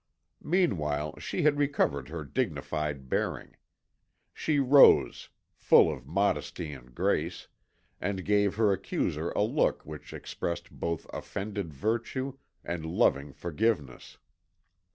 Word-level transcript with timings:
Meanwhile 0.41 1.19
she 1.19 1.43
had 1.43 1.59
recovered 1.59 2.09
her 2.09 2.23
dignified 2.23 3.07
bearing. 3.07 3.55
She 4.33 4.57
rose, 4.57 5.29
full 5.53 5.93
of 5.93 6.07
modesty 6.07 6.73
and 6.73 6.95
grace, 6.95 7.47
and 7.99 8.25
gave 8.25 8.55
her 8.55 8.71
accuser 8.73 9.29
a 9.33 9.43
look 9.43 9.85
which 9.85 10.11
expressed 10.11 10.71
both 10.71 11.05
offended 11.13 11.71
virtue 11.71 12.39
and 12.65 12.83
loving 12.83 13.31
forgiveness. 13.31 14.17